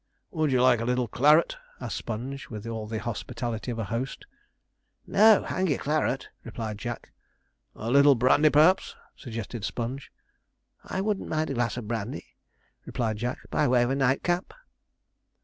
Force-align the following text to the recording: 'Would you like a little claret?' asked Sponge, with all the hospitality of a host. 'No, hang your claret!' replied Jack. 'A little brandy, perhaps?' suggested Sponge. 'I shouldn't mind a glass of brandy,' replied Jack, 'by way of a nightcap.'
'Would 0.31 0.51
you 0.51 0.63
like 0.63 0.79
a 0.79 0.85
little 0.85 1.07
claret?' 1.07 1.57
asked 1.79 1.97
Sponge, 1.97 2.49
with 2.49 2.65
all 2.65 2.87
the 2.87 2.97
hospitality 2.97 3.69
of 3.69 3.77
a 3.77 3.83
host. 3.83 4.25
'No, 5.05 5.43
hang 5.43 5.67
your 5.67 5.77
claret!' 5.77 6.29
replied 6.43 6.79
Jack. 6.79 7.11
'A 7.75 7.91
little 7.91 8.15
brandy, 8.15 8.49
perhaps?' 8.49 8.95
suggested 9.15 9.63
Sponge. 9.63 10.11
'I 10.85 11.01
shouldn't 11.01 11.29
mind 11.29 11.51
a 11.51 11.53
glass 11.53 11.77
of 11.77 11.87
brandy,' 11.87 12.35
replied 12.83 13.17
Jack, 13.17 13.41
'by 13.51 13.67
way 13.67 13.83
of 13.83 13.91
a 13.91 13.95
nightcap.' 13.95 14.55